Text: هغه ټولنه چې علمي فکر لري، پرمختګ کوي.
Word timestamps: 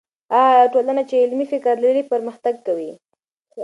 هغه 0.33 0.69
ټولنه 0.73 1.01
چې 1.09 1.21
علمي 1.23 1.45
فکر 1.53 1.75
لري، 1.83 2.03
پرمختګ 2.11 2.55
کوي. 2.67 2.91